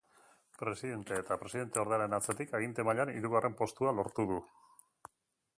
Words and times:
Presidente 0.61 1.19
eta 1.23 1.37
presidenteordearen 1.43 2.17
atzetik, 2.19 2.57
aginte 2.61 2.89
mailan 2.89 3.15
hirugarren 3.19 3.59
postua 3.63 3.97
lortu 4.01 4.29
du. 4.33 4.43